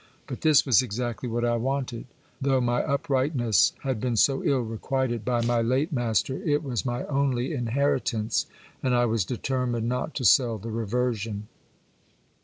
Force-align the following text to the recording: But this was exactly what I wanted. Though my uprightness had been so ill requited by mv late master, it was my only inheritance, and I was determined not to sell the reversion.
But 0.25 0.41
this 0.41 0.65
was 0.65 0.81
exactly 0.81 1.29
what 1.29 1.45
I 1.45 1.57
wanted. 1.57 2.07
Though 2.41 2.59
my 2.59 2.81
uprightness 2.81 3.73
had 3.83 4.01
been 4.01 4.15
so 4.17 4.43
ill 4.43 4.61
requited 4.61 5.23
by 5.23 5.41
mv 5.41 5.67
late 5.69 5.93
master, 5.93 6.41
it 6.41 6.63
was 6.63 6.83
my 6.83 7.05
only 7.05 7.53
inheritance, 7.53 8.47
and 8.81 8.95
I 8.95 9.05
was 9.05 9.25
determined 9.25 9.87
not 9.87 10.15
to 10.15 10.25
sell 10.25 10.57
the 10.57 10.71
reversion. 10.71 11.49